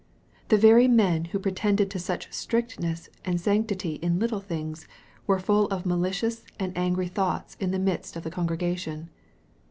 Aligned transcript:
The 0.47 0.57
very 0.57 0.87
men 0.87 1.25
who 1.25 1.37
pre 1.37 1.51
tended 1.51 1.91
to 1.91 1.99
such 1.99 2.33
strictness 2.33 3.07
and 3.23 3.39
sanctity 3.39 3.99
in 4.01 4.17
little 4.17 4.39
things, 4.39 4.87
were 5.27 5.37
full 5.37 5.67
of 5.67 5.85
malicious 5.85 6.43
and 6.59 6.75
angry 6.75 7.07
thoughts 7.07 7.55
in 7.59 7.69
the 7.69 7.77
midst 7.77 8.15
of 8.15 8.23
the 8.23 8.31
congregation. 8.31 9.11